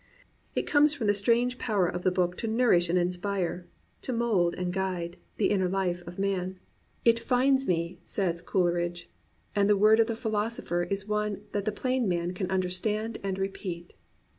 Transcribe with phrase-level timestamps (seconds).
[0.55, 3.67] It comes from the strange power of the book to nour ish and inspire,
[4.01, 6.59] to mould and guide, the inner hfe of 29 COMPANIONABLE BOOKS man.
[7.05, 9.11] It finds me," said Coleridge;
[9.55, 13.37] and the word of the philosopher is one that the plain man can understand and
[13.37, 13.93] repeat.